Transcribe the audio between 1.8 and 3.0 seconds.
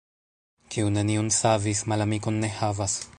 malamikon ne havas.